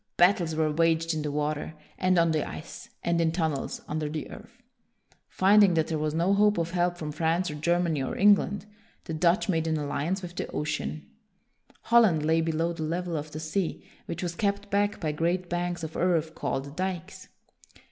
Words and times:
Battles 0.17 0.55
were 0.55 0.71
waged 0.71 1.13
in 1.13 1.21
the 1.21 1.31
water, 1.31 1.75
and 1.95 2.17
on 2.17 2.31
the 2.31 2.43
ice, 2.43 2.89
and 3.03 3.21
in 3.21 3.31
tunnels 3.31 3.83
under 3.87 4.09
the 4.09 4.31
earth. 4.31 4.63
Finding 5.29 5.75
that 5.75 5.89
there 5.89 5.99
was 5.99 6.15
no 6.15 6.33
hope 6.33 6.57
of 6.57 6.71
help 6.71 6.97
from 6.97 7.11
France 7.11 7.51
or 7.51 7.53
Germany 7.53 8.01
or 8.01 8.17
England, 8.17 8.65
the 9.03 9.13
WILLIAM 9.13 9.19
THE 9.19 9.21
SILENT 9.21 9.21
Dutch 9.21 9.49
made 9.49 9.67
an 9.67 9.77
alliance 9.77 10.23
with 10.23 10.35
the 10.35 10.47
ocean. 10.47 11.05
Holland 11.83 12.25
lay 12.25 12.41
below 12.41 12.73
the 12.73 12.81
level 12.81 13.15
of 13.15 13.29
the 13.29 13.39
sea, 13.39 13.85
which 14.07 14.23
was 14.23 14.33
kept 14.33 14.71
back 14.71 14.99
by 14.99 15.11
great 15.11 15.47
banks 15.51 15.83
of 15.83 15.95
earth 15.95 16.33
called 16.33 16.75
dikes. 16.75 17.27